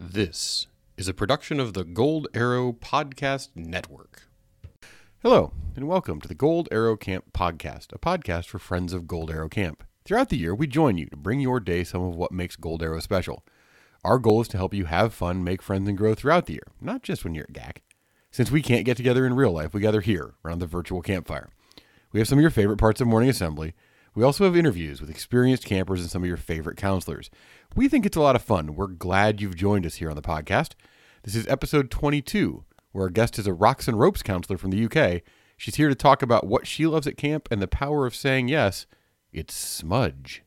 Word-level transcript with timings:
This 0.00 0.66
is 0.96 1.06
a 1.06 1.14
production 1.14 1.60
of 1.60 1.72
the 1.72 1.84
Gold 1.84 2.26
Arrow 2.34 2.72
Podcast 2.72 3.50
Network. 3.54 4.24
Hello, 5.22 5.52
and 5.76 5.86
welcome 5.86 6.20
to 6.20 6.26
the 6.26 6.34
Gold 6.34 6.68
Arrow 6.72 6.96
Camp 6.96 7.32
Podcast, 7.32 7.92
a 7.92 7.98
podcast 8.00 8.46
for 8.46 8.58
friends 8.58 8.92
of 8.92 9.06
Gold 9.06 9.30
Arrow 9.30 9.48
Camp. 9.48 9.84
Throughout 10.04 10.30
the 10.30 10.36
year, 10.36 10.52
we 10.52 10.66
join 10.66 10.98
you 10.98 11.06
to 11.06 11.16
bring 11.16 11.38
your 11.38 11.60
day 11.60 11.84
some 11.84 12.02
of 12.02 12.16
what 12.16 12.32
makes 12.32 12.56
Gold 12.56 12.82
Arrow 12.82 12.98
special. 12.98 13.44
Our 14.04 14.18
goal 14.18 14.40
is 14.40 14.48
to 14.48 14.56
help 14.56 14.74
you 14.74 14.86
have 14.86 15.14
fun, 15.14 15.44
make 15.44 15.62
friends, 15.62 15.88
and 15.88 15.96
grow 15.96 16.14
throughout 16.14 16.46
the 16.46 16.54
year, 16.54 16.66
not 16.80 17.04
just 17.04 17.22
when 17.22 17.36
you're 17.36 17.46
at 17.48 17.52
GAC. 17.52 17.76
Since 18.32 18.50
we 18.50 18.62
can't 18.62 18.84
get 18.84 18.96
together 18.96 19.24
in 19.24 19.34
real 19.34 19.52
life, 19.52 19.72
we 19.72 19.80
gather 19.80 20.00
here 20.00 20.34
around 20.44 20.58
the 20.58 20.66
virtual 20.66 21.02
campfire. 21.02 21.50
We 22.10 22.18
have 22.18 22.26
some 22.26 22.38
of 22.38 22.42
your 22.42 22.50
favorite 22.50 22.78
parts 22.78 23.00
of 23.00 23.06
morning 23.06 23.30
assembly. 23.30 23.74
We 24.14 24.22
also 24.22 24.44
have 24.44 24.56
interviews 24.56 25.00
with 25.00 25.10
experienced 25.10 25.64
campers 25.64 26.00
and 26.00 26.08
some 26.08 26.22
of 26.22 26.28
your 26.28 26.36
favorite 26.36 26.76
counselors. 26.76 27.30
We 27.74 27.88
think 27.88 28.06
it's 28.06 28.16
a 28.16 28.20
lot 28.20 28.36
of 28.36 28.42
fun. 28.42 28.76
We're 28.76 28.86
glad 28.86 29.40
you've 29.40 29.56
joined 29.56 29.84
us 29.84 29.96
here 29.96 30.08
on 30.08 30.14
the 30.14 30.22
podcast. 30.22 30.74
This 31.24 31.34
is 31.34 31.48
episode 31.48 31.90
22, 31.90 32.64
where 32.92 33.04
our 33.04 33.10
guest 33.10 33.40
is 33.40 33.48
a 33.48 33.52
rocks 33.52 33.88
and 33.88 33.98
ropes 33.98 34.22
counselor 34.22 34.56
from 34.56 34.70
the 34.70 34.84
UK. 34.84 35.22
She's 35.56 35.74
here 35.74 35.88
to 35.88 35.96
talk 35.96 36.22
about 36.22 36.46
what 36.46 36.64
she 36.64 36.86
loves 36.86 37.08
at 37.08 37.16
camp 37.16 37.48
and 37.50 37.60
the 37.60 37.66
power 37.66 38.06
of 38.06 38.14
saying 38.14 38.46
yes. 38.46 38.86
It's 39.32 39.54
smudge. 39.54 40.44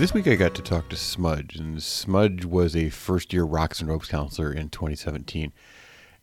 This 0.00 0.14
week 0.14 0.28
I 0.28 0.34
got 0.34 0.54
to 0.54 0.62
talk 0.62 0.88
to 0.88 0.96
Smudge, 0.96 1.56
and 1.56 1.82
Smudge 1.82 2.46
was 2.46 2.74
a 2.74 2.88
first 2.88 3.34
year 3.34 3.44
Rocks 3.44 3.80
and 3.80 3.90
Ropes 3.90 4.08
counselor 4.08 4.50
in 4.50 4.70
2017. 4.70 5.52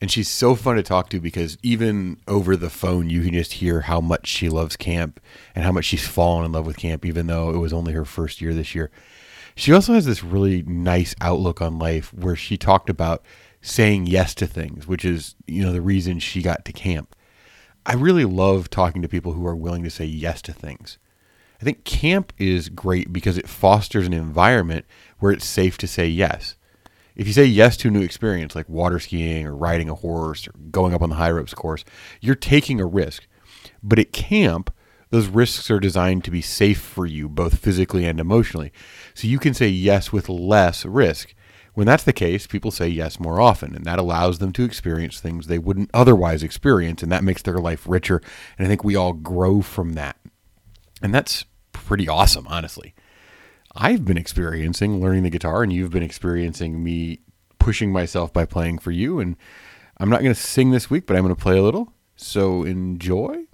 And 0.02 0.10
she's 0.10 0.28
so 0.28 0.56
fun 0.56 0.78
to 0.78 0.82
talk 0.82 1.12
to 1.12 1.22
because 1.22 1.60
even 1.62 2.18
over 2.28 2.56
the 2.56 2.72
phone, 2.72 3.12
you 3.12 3.22
can 3.22 3.34
just 3.34 3.54
hear 3.54 3.82
how 3.82 4.02
much 4.02 4.26
she 4.26 4.50
loves 4.50 4.78
camp 4.78 5.20
and 5.54 5.64
how 5.64 5.72
much 5.72 5.86
she's 5.86 6.08
fallen 6.08 6.44
in 6.44 6.54
love 6.54 6.66
with 6.66 6.78
camp, 6.78 7.06
even 7.06 7.28
though 7.28 7.52
it 7.52 7.60
was 7.60 7.72
only 7.72 7.94
her 7.94 8.04
first 8.04 8.42
year 8.42 8.52
this 8.52 8.74
year. 8.74 8.90
She 9.54 9.72
also 9.72 9.94
has 9.94 10.08
this 10.08 10.24
really 10.24 10.64
nice 10.64 11.14
outlook 11.22 11.62
on 11.62 11.78
life 11.78 12.12
where 12.16 12.36
she 12.36 12.58
talked 12.58 12.90
about 12.90 13.24
saying 13.62 14.08
yes 14.08 14.34
to 14.36 14.48
things, 14.48 14.88
which 14.88 15.06
is, 15.06 15.36
you 15.46 15.62
know, 15.62 15.72
the 15.72 15.82
reason 15.82 16.18
she 16.18 16.42
got 16.42 16.66
to 16.66 16.74
camp. 16.74 17.16
I 17.86 17.94
really 17.94 18.26
love 18.26 18.72
talking 18.72 19.04
to 19.04 19.08
people 19.08 19.34
who 19.34 19.46
are 19.46 19.56
willing 19.56 19.84
to 19.84 19.92
say 19.92 20.06
yes 20.06 20.42
to 20.42 20.52
things. 20.52 20.98
I 21.60 21.64
think 21.64 21.84
camp 21.84 22.34
is 22.38 22.70
great 22.70 23.12
because 23.12 23.38
it 23.38 23.50
fosters 23.50 24.06
an 24.06 24.14
environment 24.14 24.86
where 25.20 25.32
it's 25.32 25.46
safe 25.46 25.78
to 25.80 25.88
say 25.88 26.08
yes. 26.08 26.56
If 27.16 27.26
you 27.26 27.34
say 27.34 27.46
yes 27.46 27.78
to 27.78 27.88
a 27.88 27.92
new 27.92 28.04
experience 28.04 28.56
like 28.56 28.70
water 28.70 29.00
skiing 29.00 29.48
or 29.48 29.56
riding 29.56 29.90
a 29.90 29.96
horse 29.96 30.48
or 30.48 30.52
going 30.70 30.94
up 30.94 31.02
on 31.02 31.10
the 31.10 31.16
high 31.16 31.32
ropes 31.32 31.56
course, 31.56 31.84
you're 32.22 32.36
taking 32.36 32.80
a 32.80 32.86
risk. 32.86 33.28
But 33.82 33.98
at 33.98 34.14
camp, 34.14 34.72
those 35.10 35.28
risks 35.28 35.72
are 35.72 35.80
designed 35.80 36.24
to 36.26 36.32
be 36.32 36.42
safe 36.42 36.80
for 36.80 37.06
you, 37.06 37.28
both 37.28 37.58
physically 37.58 38.06
and 38.06 38.20
emotionally. 38.20 38.72
So 39.16 39.28
you 39.28 39.40
can 39.40 39.56
say 39.56 39.68
yes 39.68 40.12
with 40.12 40.30
less 40.30 40.86
risk. 40.86 41.34
When 41.74 41.88
that's 41.88 42.04
the 42.04 42.14
case, 42.14 42.46
people 42.46 42.72
say 42.72 42.88
yes 42.88 43.20
more 43.20 43.40
often, 43.40 43.76
and 43.76 43.86
that 43.86 44.00
allows 44.00 44.40
them 44.40 44.52
to 44.54 44.64
experience 44.64 45.20
things 45.20 45.48
they 45.48 45.60
wouldn't 45.60 45.92
otherwise 45.94 46.44
experience, 46.44 47.02
and 47.04 47.12
that 47.12 47.24
makes 47.24 47.42
their 47.42 47.58
life 47.58 47.88
richer. 47.88 48.22
And 48.58 48.66
I 48.66 48.70
think 48.70 48.84
we 48.84 48.96
all 48.96 49.14
grow 49.14 49.62
from 49.62 49.94
that. 49.94 50.18
And 51.02 51.14
that's 51.14 51.46
pretty 51.72 52.08
awesome, 52.08 52.48
honestly. 52.48 52.94
I've 53.76 54.06
been 54.06 54.18
experiencing 54.18 55.00
learning 55.00 55.24
the 55.24 55.30
guitar, 55.30 55.64
and 55.64 55.72
you've 55.72 55.92
been 55.92 56.04
experiencing 56.04 56.84
me 56.84 57.20
pushing 57.60 57.92
myself 57.92 58.34
by 58.34 58.46
playing 58.46 58.80
for 58.80 58.92
you. 58.92 59.20
And 59.20 59.36
I'm 59.98 60.10
not 60.10 60.22
going 60.22 60.34
to 60.34 60.40
sing 60.40 60.72
this 60.72 60.90
week, 60.90 61.06
but 61.06 61.16
I'm 61.16 61.24
going 61.24 61.36
to 61.36 61.42
play 61.42 61.58
a 61.58 61.64
little. 61.64 61.94
So 62.16 62.64
enjoy. 62.64 63.46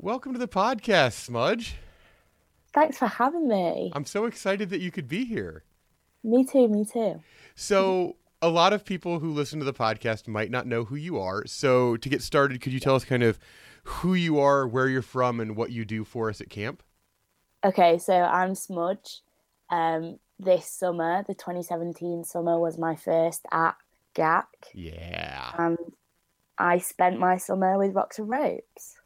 Welcome 0.00 0.32
to 0.34 0.38
the 0.38 0.46
podcast, 0.46 1.14
Smudge. 1.14 1.74
Thanks 2.72 2.98
for 2.98 3.08
having 3.08 3.48
me. 3.48 3.90
I'm 3.96 4.04
so 4.04 4.26
excited 4.26 4.70
that 4.70 4.80
you 4.80 4.92
could 4.92 5.08
be 5.08 5.24
here. 5.24 5.64
Me 6.22 6.44
too, 6.44 6.68
me 6.68 6.84
too. 6.84 7.20
So, 7.56 8.14
a 8.40 8.48
lot 8.48 8.72
of 8.72 8.84
people 8.84 9.18
who 9.18 9.32
listen 9.32 9.58
to 9.58 9.64
the 9.64 9.74
podcast 9.74 10.28
might 10.28 10.52
not 10.52 10.68
know 10.68 10.84
who 10.84 10.94
you 10.94 11.18
are. 11.18 11.44
So, 11.46 11.96
to 11.96 12.08
get 12.08 12.22
started, 12.22 12.60
could 12.60 12.72
you 12.72 12.78
tell 12.78 12.94
us 12.94 13.04
kind 13.04 13.24
of 13.24 13.40
who 13.82 14.14
you 14.14 14.38
are, 14.38 14.68
where 14.68 14.86
you're 14.86 15.02
from, 15.02 15.40
and 15.40 15.56
what 15.56 15.72
you 15.72 15.84
do 15.84 16.04
for 16.04 16.30
us 16.30 16.40
at 16.40 16.48
camp? 16.48 16.84
Okay, 17.64 17.98
so 17.98 18.14
I'm 18.14 18.54
Smudge. 18.54 19.22
Um, 19.68 20.20
this 20.38 20.66
summer, 20.66 21.24
the 21.26 21.34
2017 21.34 22.22
summer, 22.22 22.56
was 22.60 22.78
my 22.78 22.94
first 22.94 23.44
at 23.50 23.74
GAC. 24.14 24.44
Yeah. 24.74 25.50
And 25.58 25.76
I 26.56 26.78
spent 26.78 27.18
my 27.18 27.36
summer 27.36 27.76
with 27.76 27.96
Rocks 27.96 28.20
and 28.20 28.28
Ropes. 28.28 28.97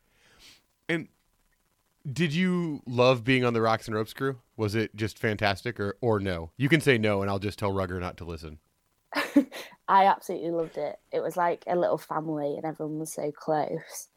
Did 2.10 2.34
you 2.34 2.82
love 2.86 3.22
being 3.24 3.44
on 3.44 3.52
the 3.52 3.60
Rocks 3.60 3.86
and 3.86 3.94
Ropes 3.94 4.12
crew? 4.12 4.38
Was 4.56 4.74
it 4.74 4.94
just 4.96 5.18
fantastic 5.18 5.78
or, 5.78 5.96
or 6.00 6.18
no? 6.18 6.50
You 6.56 6.68
can 6.68 6.80
say 6.80 6.98
no, 6.98 7.22
and 7.22 7.30
I'll 7.30 7.38
just 7.38 7.58
tell 7.58 7.72
Rugger 7.72 8.00
not 8.00 8.16
to 8.18 8.24
listen. 8.24 8.58
I 9.88 10.06
absolutely 10.06 10.50
loved 10.50 10.78
it. 10.78 10.98
It 11.12 11.20
was 11.20 11.36
like 11.36 11.64
a 11.66 11.76
little 11.76 11.98
family, 11.98 12.56
and 12.56 12.64
everyone 12.64 12.98
was 12.98 13.12
so 13.12 13.30
close, 13.30 14.08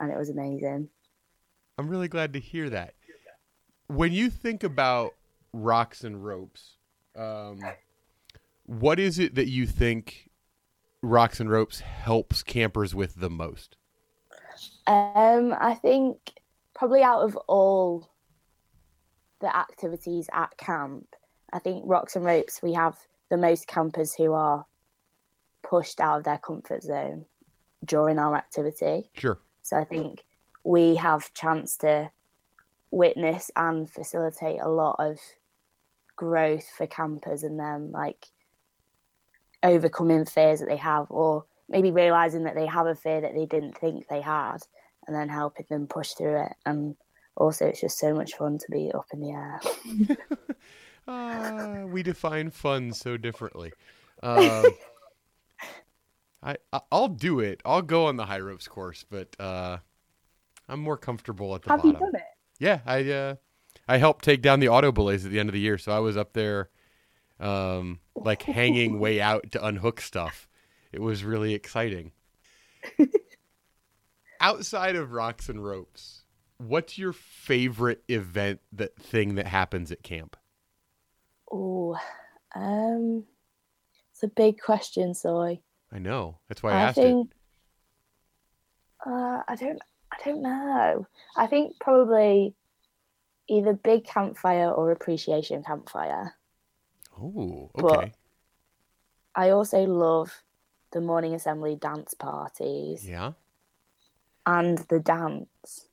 and 0.00 0.10
it 0.10 0.16
was 0.16 0.30
amazing. 0.30 0.88
I'm 1.76 1.88
really 1.88 2.08
glad 2.08 2.32
to 2.34 2.40
hear 2.40 2.70
that. 2.70 2.94
When 3.88 4.12
you 4.12 4.30
think 4.30 4.64
about 4.64 5.14
Rocks 5.52 6.04
and 6.04 6.24
Ropes, 6.24 6.76
um, 7.16 7.60
what 8.64 8.98
is 8.98 9.18
it 9.18 9.34
that 9.34 9.48
you 9.48 9.66
think 9.66 10.30
Rocks 11.02 11.40
and 11.40 11.50
Ropes 11.50 11.80
helps 11.80 12.42
campers 12.42 12.94
with 12.94 13.16
the 13.16 13.30
most? 13.30 13.76
Um, 14.86 15.54
I 15.58 15.74
think 15.74 16.34
probably 16.74 17.02
out 17.02 17.22
of 17.22 17.36
all 17.48 18.10
the 19.40 19.54
activities 19.54 20.28
at 20.32 20.56
camp, 20.56 21.06
I 21.52 21.58
think 21.58 21.84
Rocks 21.86 22.16
and 22.16 22.24
Ropes, 22.24 22.62
we 22.62 22.72
have 22.74 22.96
the 23.30 23.36
most 23.36 23.66
campers 23.66 24.14
who 24.14 24.32
are 24.32 24.66
pushed 25.62 26.00
out 26.00 26.18
of 26.18 26.24
their 26.24 26.38
comfort 26.38 26.82
zone 26.82 27.26
during 27.84 28.18
our 28.18 28.36
activity. 28.36 29.10
Sure. 29.14 29.38
So 29.62 29.76
I 29.76 29.84
think 29.84 30.24
we 30.64 30.96
have 30.96 31.32
chance 31.34 31.76
to 31.78 32.10
witness 32.90 33.50
and 33.56 33.90
facilitate 33.90 34.60
a 34.60 34.68
lot 34.68 34.96
of 34.98 35.18
growth 36.16 36.68
for 36.76 36.86
campers 36.86 37.42
and 37.42 37.58
them 37.58 37.90
like 37.90 38.26
overcoming 39.62 40.24
fears 40.24 40.60
that 40.60 40.68
they 40.68 40.76
have 40.76 41.06
or 41.10 41.44
maybe 41.68 41.90
realizing 41.90 42.44
that 42.44 42.54
they 42.54 42.66
have 42.66 42.86
a 42.86 42.94
fear 42.94 43.20
that 43.20 43.34
they 43.34 43.46
didn't 43.46 43.76
think 43.76 44.06
they 44.06 44.20
had 44.20 44.58
and 45.06 45.14
then 45.14 45.28
helping 45.28 45.66
them 45.68 45.86
push 45.86 46.12
through 46.12 46.42
it 46.42 46.52
and 46.66 46.96
also 47.36 47.66
it's 47.66 47.80
just 47.80 47.98
so 47.98 48.14
much 48.14 48.34
fun 48.34 48.58
to 48.58 48.66
be 48.70 48.90
up 48.92 49.06
in 49.12 49.20
the 49.20 49.30
air 49.30 49.60
uh, 51.08 51.86
we 51.90 52.02
define 52.02 52.50
fun 52.50 52.92
so 52.92 53.16
differently 53.16 53.72
um, 54.22 54.64
I, 56.44 56.56
I'll 56.92 57.08
do 57.08 57.40
it. 57.40 57.62
I'll 57.64 57.82
go 57.82 58.06
on 58.06 58.16
the 58.16 58.26
high 58.26 58.40
ropes 58.40 58.68
course, 58.68 59.04
but 59.08 59.34
uh, 59.40 59.78
I'm 60.68 60.80
more 60.80 60.98
comfortable 60.98 61.54
at 61.54 61.62
the 61.62 61.70
have 61.70 61.82
bottom. 61.82 61.92
you 61.92 61.98
done 61.98 62.14
it 62.14 62.22
Yeah, 62.58 62.80
I 62.86 63.10
uh, 63.10 63.34
I 63.88 63.96
helped 63.96 64.24
take 64.24 64.42
down 64.42 64.60
the 64.60 64.68
auto 64.68 64.92
belays 64.92 65.24
at 65.24 65.30
the 65.30 65.40
end 65.40 65.48
of 65.48 65.54
the 65.54 65.60
year, 65.60 65.78
so 65.78 65.92
I 65.92 66.00
was 66.00 66.16
up 66.16 66.34
there, 66.34 66.68
um, 67.40 68.00
like 68.14 68.42
hanging 68.42 68.98
way 69.00 69.20
out 69.22 69.52
to 69.52 69.64
unhook 69.64 70.00
stuff. 70.02 70.48
It 70.92 71.00
was 71.00 71.24
really 71.24 71.54
exciting. 71.54 72.12
Outside 74.44 74.94
of 74.94 75.12
rocks 75.12 75.48
and 75.48 75.64
ropes, 75.64 76.24
what's 76.58 76.98
your 76.98 77.14
favorite 77.14 78.04
event 78.08 78.60
that 78.72 78.94
thing 78.94 79.36
that 79.36 79.46
happens 79.46 79.90
at 79.90 80.02
camp? 80.02 80.36
Oh, 81.50 81.96
um, 82.54 83.24
it's 84.12 84.22
a 84.22 84.28
big 84.28 84.60
question, 84.60 85.14
Soy. 85.14 85.60
I 85.90 85.98
know. 85.98 86.40
That's 86.46 86.62
why 86.62 86.72
I, 86.72 86.74
I 86.74 86.80
asked 86.82 86.96
think. 86.96 87.32
Uh, 89.06 89.40
I 89.48 89.56
don't. 89.58 89.80
I 90.12 90.16
don't 90.22 90.42
know. 90.42 91.06
I 91.38 91.46
think 91.46 91.80
probably 91.80 92.54
either 93.48 93.72
big 93.72 94.04
campfire 94.04 94.70
or 94.70 94.92
appreciation 94.92 95.62
campfire. 95.62 96.34
it. 97.06 97.22
Oh, 97.22 97.70
but- 97.74 97.84
okay. 97.84 98.12
I 99.34 99.50
also 99.50 99.84
love 99.84 100.42
the 100.92 101.00
morning 101.00 101.34
assembly 101.34 101.76
dance 101.76 102.12
parties 102.12 103.08
yeah. 103.08 103.32
And 104.46 104.78
the 104.88 105.00
dance. 105.00 105.88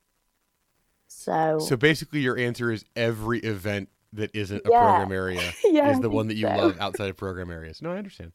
So, 1.07 1.57
So 1.57 1.77
basically, 1.77 2.19
your 2.21 2.38
answer 2.38 2.71
is 2.71 2.86
every 2.95 3.39
event 3.39 3.89
that 4.13 4.31
isn't 4.36 4.65
a 4.65 4.71
Yeah. 4.71 4.71
program 4.71 5.12
area 5.12 5.56
yeah, 5.65 5.92
is 5.92 6.00
the 6.00 6.09
one 6.09 6.27
that 6.27 6.36
you 6.36 6.48
so. 6.48 6.50
love 6.50 6.77
outside 6.80 7.09
of 7.09 7.18
program 7.18 7.51
areas. 7.51 7.81
No, 7.81 7.92
I 7.92 7.98
understand. 7.98 8.33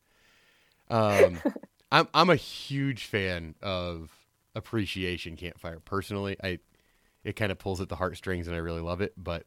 Um, 0.90 1.44
I'm 1.92 2.08
I'm 2.14 2.30
a 2.30 2.36
huge 2.36 3.04
fan 3.06 3.54
of 3.62 4.12
appreciation 4.54 5.36
campfire. 5.36 5.80
Personally, 5.80 6.36
I 6.42 6.60
it 7.24 7.36
kind 7.36 7.52
of 7.52 7.58
pulls 7.58 7.80
at 7.80 7.88
the 7.88 7.96
heartstrings, 7.96 8.46
and 8.48 8.56
I 8.56 8.60
really 8.60 8.82
love 8.82 9.00
it. 9.00 9.14
But 9.16 9.46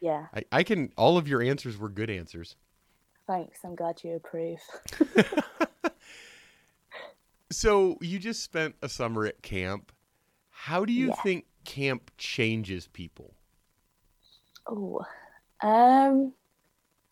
Yeah, 0.00 0.26
I, 0.34 0.44
I 0.52 0.62
can 0.64 0.92
all 0.96 1.18
of 1.18 1.28
your 1.28 1.42
answers 1.42 1.78
were 1.78 1.90
good 1.90 2.10
answers. 2.10 2.56
thanks. 3.26 3.60
I'm 3.64 3.74
glad 3.74 4.02
you 4.02 4.16
approve. 4.16 4.60
So 7.50 7.98
you 8.00 8.18
just 8.18 8.42
spent 8.42 8.74
a 8.82 8.88
summer 8.88 9.26
at 9.26 9.42
camp. 9.42 9.92
How 10.64 10.84
do 10.84 10.92
you 10.92 11.10
Yeah. 11.10 11.14
think 11.22 11.44
camp 11.64 12.10
changes 12.18 12.88
people? 12.88 13.34
Oh, 14.68 15.04
um, 15.62 16.34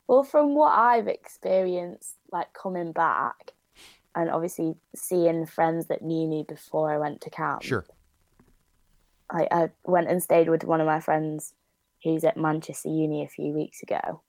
well, 0.08 0.24
from 0.24 0.54
what 0.54 0.72
I've 0.78 1.08
experienced, 1.08 2.16
like 2.32 2.52
coming 2.54 2.92
back, 2.92 3.52
and 4.14 4.30
obviously 4.30 4.76
seeing 4.96 5.46
friends 5.46 5.88
that 5.88 6.02
knew 6.02 6.28
me 6.28 6.44
before 6.48 6.92
I 6.92 6.98
went 6.98 7.20
to 7.22 7.30
camp. 7.30 7.64
Sure. 7.64 7.84
I, 9.30 9.48
I 9.50 9.70
went 9.84 10.08
and 10.10 10.22
stayed 10.22 10.48
with 10.48 10.64
one 10.64 10.80
of 10.80 10.86
my 10.86 11.00
friends 11.00 11.54
who's 12.02 12.24
at 12.24 12.36
Manchester 12.36 12.88
Uni 12.88 13.24
a 13.24 13.28
few 13.28 13.52
weeks 13.52 13.82
ago, 13.82 14.22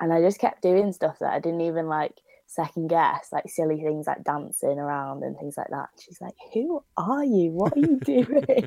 and 0.00 0.12
I 0.12 0.20
just 0.20 0.38
kept 0.40 0.62
doing 0.62 0.92
stuff 0.92 1.18
that 1.20 1.32
I 1.32 1.38
didn't 1.40 1.60
even 1.62 1.86
like 1.86 2.14
second 2.50 2.88
guess, 2.88 3.28
like 3.30 3.48
silly 3.48 3.80
things 3.80 4.08
like 4.08 4.24
dancing 4.24 4.78
around 4.78 5.22
and 5.22 5.38
things 5.38 5.56
like 5.56 5.68
that. 5.70 5.88
She's 6.00 6.20
like, 6.20 6.34
"Who 6.52 6.82
are 6.96 7.24
you? 7.24 7.52
What 7.52 7.76
are 7.76 7.78
you 7.80 8.00
doing?" 8.04 8.66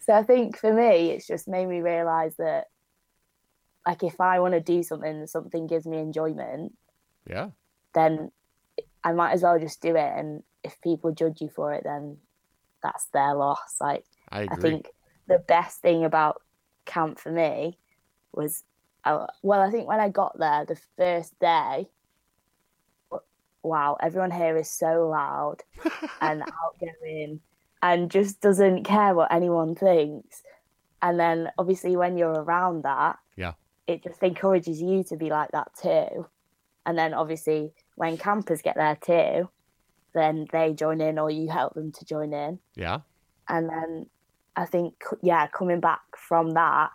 so 0.00 0.14
I 0.14 0.22
think 0.22 0.56
for 0.56 0.72
me, 0.72 1.10
it's 1.10 1.26
just 1.26 1.46
made 1.46 1.66
me 1.66 1.80
realize 1.82 2.34
that, 2.36 2.68
like, 3.86 4.02
if 4.02 4.18
I 4.18 4.40
want 4.40 4.54
to 4.54 4.60
do 4.60 4.82
something, 4.82 5.26
something 5.26 5.66
gives 5.66 5.86
me 5.86 5.98
enjoyment, 5.98 6.72
Yeah. 7.28 7.50
then 7.94 8.32
I 9.04 9.12
might 9.12 9.32
as 9.32 9.42
well 9.42 9.58
just 9.58 9.82
do 9.82 9.94
it. 9.94 10.12
And 10.16 10.42
if 10.64 10.80
people 10.80 11.12
judge 11.12 11.42
you 11.42 11.50
for 11.50 11.74
it, 11.74 11.84
then 11.84 12.16
that's 12.82 13.06
their 13.12 13.34
loss. 13.34 13.76
Like. 13.78 14.06
I 14.30 14.48
I 14.50 14.56
think 14.56 14.88
the 15.28 15.38
best 15.38 15.82
thing 15.82 16.04
about 16.06 16.40
camp 16.86 17.18
for 17.20 17.30
me 17.30 17.78
was, 18.32 18.64
uh, 19.04 19.26
well, 19.42 19.60
I 19.60 19.70
think 19.70 19.86
when 19.86 20.00
I 20.00 20.08
got 20.08 20.38
there 20.38 20.64
the 20.64 20.80
first 20.96 21.38
day, 21.38 21.90
wow, 23.62 23.96
everyone 24.00 24.30
here 24.30 24.56
is 24.56 24.70
so 24.70 25.08
loud 25.08 25.58
and 26.20 26.42
outgoing 26.42 27.40
and 27.82 28.10
just 28.10 28.40
doesn't 28.40 28.84
care 28.84 29.14
what 29.14 29.32
anyone 29.32 29.74
thinks. 29.74 30.42
And 31.00 31.18
then 31.18 31.50
obviously 31.58 31.96
when 31.96 32.16
you're 32.16 32.30
around 32.44 32.84
that, 32.84 33.18
Yeah. 33.36 33.54
it 33.86 34.02
just 34.04 34.22
encourages 34.22 34.80
you 34.80 35.02
to 35.04 35.16
be 35.16 35.30
like 35.30 35.50
that 35.52 35.72
too. 35.80 36.26
And 36.86 36.96
then 36.98 37.14
obviously 37.14 37.72
when 37.96 38.16
campers 38.18 38.62
get 38.62 38.76
there 38.76 38.96
too, 38.96 39.48
then 40.14 40.46
they 40.52 40.74
join 40.74 41.00
in 41.00 41.18
or 41.18 41.30
you 41.30 41.48
help 41.48 41.74
them 41.74 41.90
to 41.92 42.04
join 42.04 42.32
in 42.34 42.58
yeah. 42.76 42.98
and 43.48 43.68
then 43.68 44.06
I 44.54 44.66
think 44.66 45.02
yeah, 45.22 45.46
coming 45.46 45.80
back 45.80 46.02
from 46.16 46.50
that, 46.50 46.90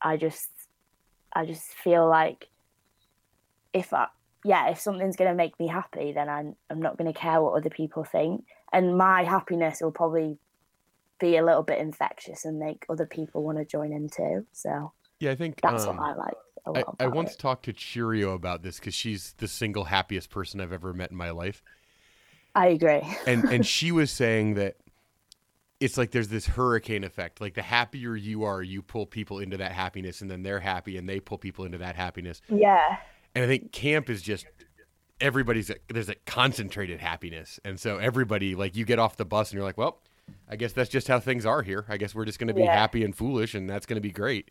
I 0.00 0.16
just 0.16 0.48
I 1.32 1.44
just 1.46 1.64
feel 1.64 2.08
like 2.08 2.48
if 3.72 3.92
I 3.92 4.06
yeah, 4.44 4.70
if 4.70 4.80
something's 4.80 5.16
gonna 5.16 5.34
make 5.34 5.58
me 5.60 5.68
happy, 5.68 6.12
then 6.12 6.28
I'm 6.28 6.56
I'm 6.70 6.80
not 6.80 6.96
gonna 6.96 7.12
care 7.12 7.40
what 7.40 7.54
other 7.54 7.70
people 7.70 8.04
think, 8.04 8.44
and 8.72 8.96
my 8.96 9.24
happiness 9.24 9.80
will 9.80 9.92
probably 9.92 10.38
be 11.18 11.36
a 11.36 11.44
little 11.44 11.62
bit 11.62 11.78
infectious 11.78 12.44
and 12.44 12.58
make 12.58 12.84
other 12.88 13.06
people 13.06 13.44
want 13.44 13.58
to 13.58 13.64
join 13.64 13.92
in 13.92 14.08
too. 14.08 14.46
So 14.52 14.92
Yeah, 15.20 15.30
I 15.30 15.36
think 15.36 15.60
that's 15.60 15.86
um, 15.86 15.96
what 15.96 16.06
I 16.06 16.14
like 16.14 16.34
a 16.66 16.72
lot 16.72 16.96
I, 16.98 17.04
I 17.04 17.20
it. 17.20 17.38
talked 17.38 17.64
to 17.66 17.72
Cheerio 17.72 18.34
about 18.34 18.62
this 18.62 18.78
because 18.78 18.94
she's 18.94 19.34
the 19.38 19.48
single 19.48 19.84
happiest 19.84 20.30
person 20.30 20.60
I've 20.60 20.72
ever 20.72 20.92
met 20.92 21.10
in 21.10 21.16
my 21.16 21.30
life, 21.30 21.62
I 22.54 22.68
agree. 22.68 23.02
and 23.26 23.44
and 23.50 23.66
she 23.66 23.92
was 23.92 24.10
saying 24.10 24.54
that 24.54 24.76
it's 25.80 25.98
like 25.98 26.12
there's 26.12 26.28
this 26.28 26.46
hurricane 26.46 27.04
effect. 27.04 27.40
Like 27.40 27.54
the 27.54 27.62
happier 27.62 28.14
you 28.14 28.44
are, 28.44 28.62
you 28.62 28.82
pull 28.82 29.06
people 29.06 29.40
into 29.40 29.56
that 29.56 29.72
happiness, 29.72 30.20
and 30.20 30.30
then 30.30 30.42
they're 30.42 30.60
happy, 30.60 30.96
and 30.96 31.08
they 31.08 31.20
pull 31.20 31.38
people 31.38 31.64
into 31.64 31.78
that 31.78 31.96
happiness. 31.96 32.40
yeah, 32.48 32.98
And 33.34 33.44
I 33.44 33.48
think 33.48 33.72
camp 33.72 34.10
is 34.10 34.22
just 34.22 34.46
everybody's 35.20 35.70
a, 35.70 35.76
there's 35.88 36.08
a 36.08 36.14
concentrated 36.26 37.00
happiness, 37.00 37.60
and 37.64 37.78
so 37.80 37.98
everybody 37.98 38.54
like 38.54 38.76
you 38.76 38.84
get 38.84 38.98
off 38.98 39.16
the 39.16 39.24
bus 39.24 39.50
and 39.50 39.56
you're 39.56 39.64
like, 39.64 39.78
well, 39.78 40.00
I 40.48 40.56
guess 40.56 40.72
that's 40.72 40.90
just 40.90 41.08
how 41.08 41.20
things 41.20 41.46
are 41.46 41.62
here. 41.62 41.84
I 41.88 41.96
guess 41.96 42.14
we're 42.14 42.24
just 42.26 42.38
going 42.38 42.48
to 42.48 42.54
be 42.54 42.62
Yeah. 42.64 42.74
happy 42.74 43.04
and 43.04 43.16
foolish, 43.16 43.54
and 43.54 43.68
that's 43.70 43.86
going 43.86 43.96
to 43.96 44.02
be 44.02 44.12
great. 44.12 44.50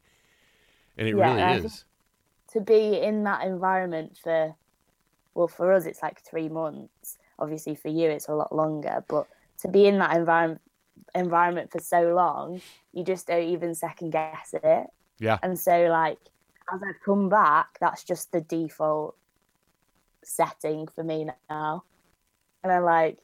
And 0.98 1.08
it 1.08 1.16
Yeah, 1.16 1.34
really 1.36 1.66
is. 1.66 1.86
to 2.54 2.62
be 2.62 3.00
in 3.02 3.24
that 3.24 3.46
environment 3.46 4.18
for 4.18 4.56
well 5.34 5.48
for 5.48 5.72
us 5.74 5.86
it's 5.86 6.02
like 6.04 6.22
three 6.22 6.50
months 6.50 7.18
obviously 7.40 7.76
for 7.76 7.90
you 7.90 8.10
it's 8.10 8.28
a 8.28 8.34
lot 8.36 8.54
longer 8.56 9.04
but 9.08 9.28
to 9.60 9.68
be 9.68 9.88
in 9.88 10.00
that 10.00 10.16
environment 10.16 10.62
environment 11.16 11.72
for 11.72 11.80
so 11.80 12.14
long 12.14 12.62
you 12.94 13.04
just 13.04 13.28
don't 13.28 13.44
even 13.44 13.76
second 13.76 14.12
guess 14.12 14.54
it 14.54 14.88
Yeah. 15.20 15.40
and 15.44 15.60
so 15.60 15.88
like 15.88 16.20
as 16.74 16.82
i've 16.84 17.02
come 17.04 17.30
back 17.30 17.78
that's 17.80 18.04
just 18.04 18.32
the 18.32 18.42
default 18.42 19.16
setting 20.24 20.88
for 20.88 21.04
me 21.04 21.28
now 21.50 21.84
and 22.64 22.72
i'm 22.72 22.84
like 22.84 23.18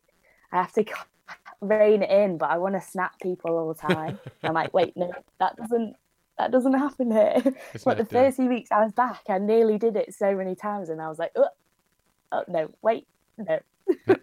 i 0.52 0.58
have 0.58 0.74
to 0.74 0.84
rein 1.62 2.04
it 2.04 2.10
in 2.10 2.38
but 2.38 2.50
i 2.50 2.58
want 2.58 2.76
to 2.76 2.82
snap 2.82 3.20
people 3.22 3.58
all 3.58 3.74
the 3.74 3.80
time 3.80 4.20
i'm 4.44 4.54
like 4.54 4.74
wait 4.74 4.96
no 4.96 5.12
that 5.40 5.56
doesn't 5.58 5.96
that 6.38 6.52
doesn't 6.52 6.74
happen 6.74 7.12
here 7.12 7.42
It's 7.74 7.84
but 7.84 7.98
the 7.98 8.06
first 8.06 8.38
few 8.38 8.48
weeks 8.48 8.72
I 8.72 8.84
was 8.84 8.94
back, 8.94 9.22
I 9.28 9.40
nearly 9.40 9.78
did 9.78 9.96
it 9.96 10.14
so 10.14 10.36
many 10.36 10.56
times, 10.56 10.90
and 10.90 11.02
I 11.02 11.10
was 11.10 11.18
like, 11.18 11.32
oh, 11.36 11.48
oh 12.32 12.44
no, 12.48 12.70
wait, 12.82 13.08
no. 13.38 13.60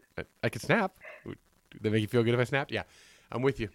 I- 0.43 0.49
could 0.49 0.63
snap. 0.63 0.93
Would 1.27 1.37
that 1.81 1.91
make 1.91 2.03
you 2.03 2.07
feel 2.07 2.23
good 2.23 2.35
if 2.35 2.41
I 2.41 2.45
snapped? 2.45 2.71
Yeah, 2.71 2.85
I'm 3.33 3.43
with 3.43 3.59
you. 3.59 3.69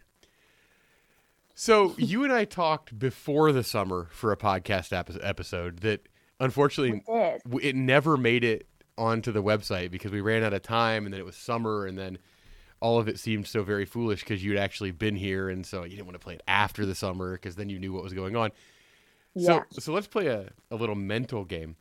So 1.62 1.94
you 1.98 2.24
and 2.24 2.32
I 2.32 2.46
talked 2.46 2.98
before 2.98 3.52
the 3.52 3.66
summer 3.66 4.08
for 4.12 4.32
a 4.32 4.38
podcast 4.38 4.94
episode 5.22 5.80
that 5.80 6.08
unfortunately 6.40 7.04
I 7.06 7.32
did. 7.34 7.42
w- 7.44 7.68
it 7.68 7.76
never 7.76 8.16
made 8.16 8.46
it 8.46 8.66
onto 8.98 9.34
the 9.34 9.44
website 9.44 9.92
because 9.92 10.10
we 10.14 10.22
ran 10.22 10.42
out 10.42 10.54
of 10.54 10.62
time 10.62 11.04
and 11.04 11.14
then 11.14 11.20
it 11.20 11.26
was 11.26 11.36
summer 11.36 11.86
and 11.86 11.98
then 11.98 12.18
all 12.80 12.98
of 12.98 13.10
it 13.10 13.20
seemed 13.20 13.46
so 13.46 13.62
very 13.62 13.84
foolish 13.84 14.22
because 14.22 14.42
you'd 14.42 14.56
actually 14.58 14.92
been 14.92 15.18
here 15.18 15.50
and 15.50 15.66
so 15.66 15.84
you 15.84 15.98
didn't 15.98 16.06
want 16.06 16.16
to 16.18 16.24
play 16.24 16.36
it 16.36 16.44
after 16.48 16.86
the 16.86 16.96
summer 16.96 17.34
because 17.34 17.58
then 17.58 17.68
you 17.68 17.78
knew 17.78 17.92
what 17.92 18.04
was 18.04 18.14
going 18.14 18.38
on. 18.38 18.52
Yeah. 19.36 19.64
So 19.74 19.82
so 19.82 19.92
let's 19.92 20.08
play 20.08 20.28
a, 20.28 20.52
a 20.72 20.78
little 20.78 20.96
mental 20.96 21.44
game. 21.44 21.76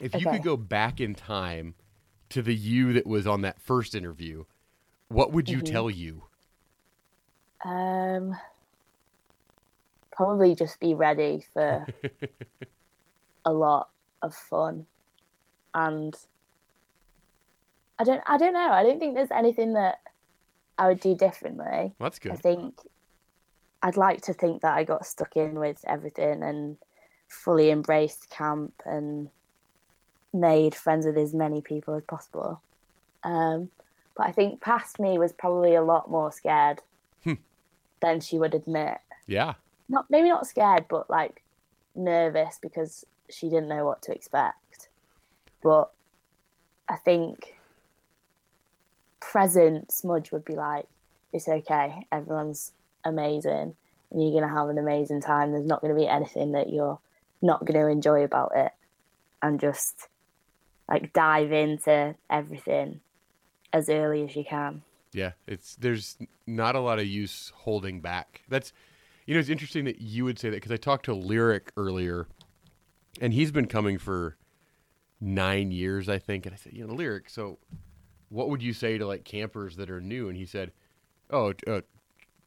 If 0.00 0.14
you 0.14 0.22
Okay. 0.26 0.32
could 0.32 0.42
go 0.42 0.56
back 0.56 1.00
in 1.00 1.14
time 1.14 1.76
to 2.30 2.42
the 2.42 2.56
you 2.56 2.92
that 2.94 3.06
was 3.06 3.24
on 3.24 3.42
that 3.42 3.62
first 3.62 3.94
interview, 3.94 4.46
what 5.06 5.32
would 5.32 5.48
you 5.48 5.58
Mhm. 5.58 5.64
tell 5.70 5.88
you? 5.90 6.24
Um, 7.64 8.36
probably 10.16 10.54
just 10.54 10.80
be 10.80 10.94
ready 10.94 11.44
for 11.52 11.86
a 13.44 13.52
lot 13.52 13.90
of 14.22 14.34
fun, 14.34 14.86
and 15.74 16.14
I 17.98 18.04
don't, 18.04 18.22
I 18.26 18.38
don't 18.38 18.52
know. 18.54 18.70
I 18.70 18.82
don't 18.82 18.98
think 18.98 19.14
there's 19.14 19.30
anything 19.30 19.74
that 19.74 19.98
I 20.78 20.88
would 20.88 21.00
do 21.00 21.14
differently. 21.14 21.64
Well, 21.64 21.92
that's 22.00 22.18
good. 22.18 22.32
I 22.32 22.36
think 22.36 22.74
I'd 23.82 23.96
like 23.96 24.22
to 24.22 24.32
think 24.32 24.62
that 24.62 24.76
I 24.76 24.84
got 24.84 25.06
stuck 25.06 25.36
in 25.36 25.58
with 25.58 25.84
everything 25.86 26.42
and 26.42 26.76
fully 27.28 27.70
embraced 27.70 28.30
camp 28.30 28.74
and 28.84 29.28
made 30.32 30.74
friends 30.74 31.06
with 31.06 31.16
as 31.16 31.32
many 31.34 31.60
people 31.60 31.94
as 31.94 32.04
possible. 32.04 32.60
Um, 33.22 33.70
but 34.16 34.26
I 34.26 34.32
think 34.32 34.60
past 34.60 34.98
me 34.98 35.18
was 35.18 35.32
probably 35.32 35.74
a 35.74 35.82
lot 35.82 36.10
more 36.10 36.32
scared 36.32 36.80
Hmm. 37.24 37.34
than 38.00 38.20
she 38.20 38.38
would 38.38 38.54
admit. 38.54 38.98
Yeah. 39.26 39.54
Not 39.88 40.06
maybe 40.10 40.28
not 40.28 40.46
scared, 40.46 40.86
but 40.88 41.08
like 41.08 41.42
nervous 41.94 42.58
because 42.60 43.04
she 43.30 43.48
didn't 43.48 43.68
know 43.68 43.84
what 43.84 44.02
to 44.02 44.12
expect. 44.12 44.88
But 45.62 45.90
I 46.88 46.96
think 46.96 47.56
present 49.20 49.90
Smudge 49.90 50.32
would 50.32 50.44
be 50.44 50.54
like, 50.54 50.86
it's 51.32 51.48
okay, 51.48 52.06
everyone's 52.12 52.72
amazing. 53.04 53.74
and 54.10 54.22
you're 54.22 54.30
going 54.30 54.48
to 54.48 54.54
have 54.54 54.68
an 54.68 54.78
amazing 54.78 55.20
time. 55.20 55.52
There's 55.52 55.66
not 55.66 55.80
going 55.80 55.94
to 55.94 56.00
be 56.00 56.06
anything 56.08 56.52
that 56.52 56.70
you're 56.72 56.98
not 57.42 57.64
going 57.64 57.80
to 57.80 57.88
enjoy 57.88 58.22
about 58.22 58.52
it. 58.54 58.72
And 59.42 59.60
just 59.60 60.08
like 60.88 61.12
dive 61.12 61.52
into 61.52 62.14
everything 62.30 63.00
as 63.72 63.88
early 63.88 64.24
as 64.24 64.34
you 64.34 64.44
can. 64.44 64.82
Yeah, 65.12 65.32
it's 65.46 65.76
there's 65.76 66.16
not 66.46 66.74
a 66.74 66.80
lot 66.80 66.98
of 66.98 67.06
use 67.06 67.52
holding 67.54 68.00
back. 68.00 68.42
That's 68.48 68.72
you 69.26 69.34
know 69.34 69.40
it's 69.40 69.48
interesting 69.48 69.84
that 69.84 70.00
you 70.00 70.24
would 70.24 70.38
say 70.38 70.50
that 70.50 70.56
because 70.56 70.72
I 70.72 70.76
talked 70.76 71.04
to 71.06 71.14
Lyric 71.14 71.72
earlier, 71.76 72.26
and 73.20 73.32
he's 73.32 73.50
been 73.50 73.66
coming 73.66 73.98
for 73.98 74.36
nine 75.20 75.70
years, 75.72 76.08
I 76.08 76.18
think. 76.18 76.46
And 76.46 76.54
I 76.54 76.58
said, 76.58 76.72
you 76.74 76.86
know, 76.86 76.94
Lyric. 76.94 77.28
So, 77.28 77.58
what 78.28 78.48
would 78.50 78.62
you 78.62 78.72
say 78.72 78.98
to 78.98 79.06
like 79.06 79.24
campers 79.24 79.76
that 79.76 79.90
are 79.90 80.00
new? 80.00 80.28
And 80.28 80.36
he 80.36 80.46
said, 80.46 80.72
oh, 81.30 81.54
uh, 81.66 81.80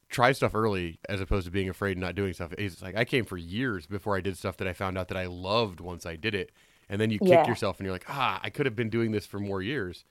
try 0.08 0.32
stuff 0.32 0.54
early 0.54 0.98
as 1.08 1.20
opposed 1.20 1.46
to 1.46 1.50
being 1.50 1.68
afraid 1.68 1.92
and 1.92 2.00
not 2.00 2.14
doing 2.14 2.32
stuff. 2.32 2.52
He's 2.58 2.82
like, 2.82 2.96
I 2.96 3.04
came 3.04 3.24
for 3.24 3.36
years 3.36 3.86
before 3.86 4.16
I 4.16 4.20
did 4.20 4.36
stuff 4.36 4.56
that 4.58 4.68
I 4.68 4.72
found 4.72 4.98
out 4.98 5.08
that 5.08 5.16
I 5.18 5.26
loved 5.26 5.80
once 5.80 6.06
I 6.06 6.16
did 6.16 6.34
it, 6.34 6.50
and 6.88 7.00
then 7.00 7.10
you 7.10 7.18
Yeah. 7.22 7.38
kick 7.38 7.48
yourself 7.48 7.78
and 7.78 7.84
you're 7.86 7.94
like, 7.94 8.06
ah, 8.08 8.40
I 8.42 8.50
could 8.50 8.66
have 8.66 8.76
been 8.76 8.90
doing 8.90 9.12
this 9.12 9.26
for 9.26 9.38
more 9.38 9.62
years. 9.62 10.04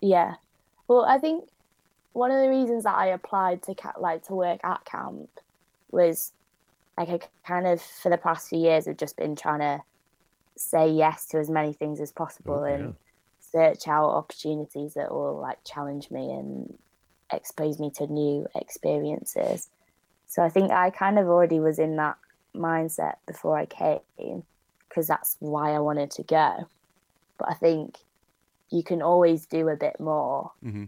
Yeah. 0.00 0.36
Well, 0.86 1.04
I 1.04 1.18
think 1.18 1.48
one 2.12 2.30
of 2.30 2.40
the 2.40 2.48
reasons 2.48 2.84
that 2.84 2.94
I 2.96 3.08
applied 3.08 3.62
to 3.64 3.74
ca- 3.74 3.92
like 4.00 4.24
to 4.24 4.34
work 4.34 4.60
at 4.64 4.84
camp 4.84 5.28
was 5.90 6.32
like 6.96 7.08
I 7.08 7.20
kind 7.46 7.66
of 7.66 7.80
for 7.80 8.10
the 8.10 8.18
past 8.18 8.48
few 8.48 8.58
years 8.58 8.86
have 8.86 8.96
just 8.96 9.16
been 9.16 9.36
trying 9.36 9.60
to 9.60 9.80
say 10.56 10.90
yes 10.90 11.26
to 11.28 11.38
as 11.38 11.48
many 11.48 11.72
things 11.72 12.00
as 12.00 12.12
possible 12.12 12.64
and 12.64 12.94
search 13.40 13.86
out 13.86 14.10
opportunities 14.10 14.94
that 14.94 15.12
will 15.12 15.40
like 15.40 15.58
challenge 15.64 16.10
me 16.10 16.30
and 16.32 16.76
expose 17.32 17.78
me 17.78 17.90
to 17.96 18.06
new 18.06 18.46
experiences. 18.54 19.68
So 20.26 20.42
I 20.42 20.48
think 20.48 20.70
I 20.70 20.90
kind 20.90 21.18
of 21.18 21.26
already 21.26 21.60
was 21.60 21.78
in 21.78 21.96
that 21.96 22.16
mindset 22.54 23.14
before 23.26 23.56
I 23.56 23.66
came 23.66 24.42
because 24.88 25.06
that's 25.06 25.36
why 25.38 25.74
I 25.74 25.78
wanted 25.78 26.10
to 26.12 26.22
go. 26.22 26.68
But 27.38 27.50
I 27.50 27.54
think 27.54 27.98
you 28.70 28.82
can 28.82 29.00
always 29.00 29.46
do 29.46 29.68
a 29.68 29.76
bit 29.76 29.98
more. 30.00 30.52
hmm 30.62 30.84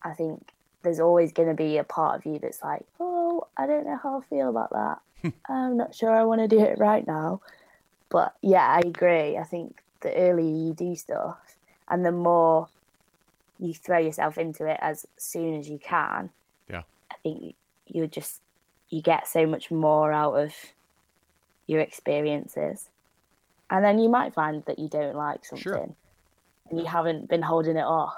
I 0.00 0.14
think 0.14 0.52
there's 0.84 1.00
always 1.00 1.32
going 1.32 1.48
to 1.48 1.54
be 1.54 1.76
a 1.76 1.84
part 1.84 2.18
of 2.18 2.24
you 2.24 2.38
that's 2.38 2.62
like, 2.62 2.86
oh, 3.00 3.07
I 3.58 3.66
don't 3.66 3.84
know 3.86 3.98
how 4.02 4.20
I 4.20 4.24
feel 4.24 4.48
about 4.48 4.70
that. 4.70 5.32
I'm 5.48 5.76
not 5.76 5.94
sure 5.94 6.10
I 6.10 6.24
want 6.24 6.40
to 6.40 6.48
do 6.48 6.60
it 6.60 6.78
right 6.78 7.06
now. 7.06 7.40
But 8.08 8.34
yeah, 8.40 8.66
I 8.66 8.80
agree. 8.86 9.36
I 9.36 9.44
think 9.44 9.82
the 10.00 10.14
earlier 10.14 10.54
you 10.68 10.72
do 10.74 10.94
stuff 10.96 11.38
and 11.88 12.04
the 12.04 12.12
more 12.12 12.68
you 13.58 13.74
throw 13.74 13.98
yourself 13.98 14.38
into 14.38 14.66
it 14.66 14.78
as 14.80 15.04
soon 15.16 15.58
as 15.58 15.68
you 15.68 15.78
can, 15.78 16.30
Yeah. 16.70 16.82
I 17.10 17.16
think 17.22 17.54
you, 17.86 18.06
just 18.06 18.40
you 18.88 19.02
get 19.02 19.26
so 19.26 19.46
much 19.46 19.70
more 19.70 20.12
out 20.12 20.34
of 20.34 20.54
your 21.66 21.80
experiences. 21.80 22.88
And 23.70 23.84
then 23.84 23.98
you 23.98 24.08
might 24.08 24.32
find 24.32 24.64
that 24.66 24.78
you 24.78 24.88
don't 24.88 25.16
like 25.16 25.44
something 25.44 25.62
Sure. 25.62 25.88
and 26.70 26.78
you 26.78 26.86
haven't 26.86 27.28
been 27.28 27.42
holding 27.42 27.76
it 27.76 27.84
off 27.84 28.14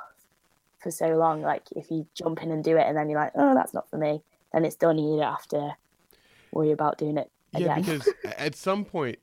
for 0.79 0.91
so 0.91 1.17
long. 1.17 1.41
Like 1.43 1.63
if 1.75 1.91
you 1.91 2.07
jump 2.15 2.43
in 2.43 2.51
and 2.53 2.63
do 2.63 2.77
it 2.77 2.87
and 2.87 2.97
then 2.97 3.09
you're 3.09 3.19
like, 3.19 3.33
oh, 3.35 3.55
that's 3.55 3.73
not 3.75 3.89
for 3.91 3.97
me, 3.97 4.23
then 4.53 4.65
it's 4.65 4.77
done 4.77 4.99
and 4.99 5.09
you 5.11 5.17
don't 5.17 5.33
have 5.33 5.47
to 5.49 5.75
worry 6.53 6.73
about 6.73 6.99
doing 6.99 7.17
it 7.17 7.31
Yeah, 7.53 7.77
because 7.77 8.09
at 8.25 8.55
some 8.55 8.85
point, 8.85 9.19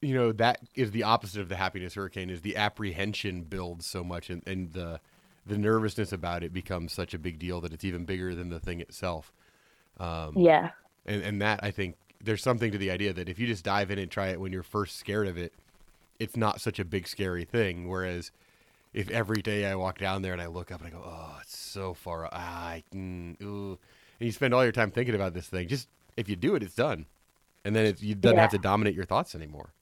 you 0.00 0.14
know, 0.14 0.32
that 0.32 0.60
is 0.74 0.90
the 0.90 1.04
opposite 1.04 1.40
of 1.40 1.48
the 1.48 1.56
happiness 1.56 1.94
hurricane 1.94 2.30
is 2.30 2.40
the 2.40 2.56
apprehension 2.56 3.42
builds 3.42 3.86
so 3.86 4.02
much 4.02 4.30
and, 4.30 4.42
and 4.46 4.72
the 4.72 5.00
the 5.44 5.58
nervousness 5.58 6.12
about 6.12 6.44
it 6.44 6.52
becomes 6.52 6.92
such 6.92 7.14
a 7.14 7.18
big 7.18 7.38
deal 7.38 7.60
that 7.60 7.72
it's 7.72 7.84
even 7.84 8.04
bigger 8.04 8.32
than 8.32 8.48
the 8.48 8.60
thing 8.60 8.80
itself. 8.80 9.32
Um, 9.98 10.36
yeah, 10.36 10.70
and, 11.04 11.22
and 11.22 11.42
that 11.42 11.60
I 11.62 11.70
think 11.72 11.96
there's 12.22 12.42
something 12.42 12.70
to 12.70 12.78
the 12.78 12.90
idea 12.90 13.12
that 13.12 13.28
if 13.28 13.38
you 13.38 13.46
just 13.46 13.64
dive 13.64 13.90
in 13.90 13.98
and 13.98 14.10
try 14.10 14.28
it 14.28 14.40
when 14.40 14.52
you're 14.52 14.62
first 14.62 14.96
scared 14.96 15.26
of 15.26 15.36
it, 15.36 15.52
it's 16.18 16.36
not 16.36 16.60
such 16.60 16.78
a 16.78 16.84
big 16.84 17.08
scary 17.08 17.44
thing. 17.44 17.88
Whereas 17.88 18.30
if 18.92 19.10
every 19.10 19.42
day 19.42 19.66
I 19.66 19.74
walk 19.74 19.98
down 19.98 20.22
there 20.22 20.32
and 20.32 20.42
I 20.42 20.46
look 20.46 20.70
up 20.70 20.80
and 20.80 20.88
I 20.88 20.90
go, 20.90 21.02
oh, 21.04 21.38
it's 21.42 21.56
so 21.56 21.94
far, 21.94 22.28
ah, 22.32 22.66
I, 22.68 22.84
mm, 22.94 23.40
ooh, 23.42 23.78
and 24.22 24.26
you 24.28 24.32
spend 24.32 24.54
all 24.54 24.62
your 24.62 24.72
time 24.72 24.92
thinking 24.92 25.16
about 25.16 25.34
this 25.34 25.48
thing, 25.48 25.68
just 25.68 25.88
if 26.16 26.28
you 26.28 26.36
do 26.36 26.54
it, 26.54 26.62
it's 26.62 26.76
done, 26.76 27.06
and 27.64 27.76
then 27.76 27.86
it 27.86 28.02
you 28.02 28.14
doesn't 28.14 28.38
have 28.38 28.50
to 28.50 28.58
dominate 28.58 28.94
your 28.94 29.04
thoughts 29.06 29.34
anymore. 29.34 29.74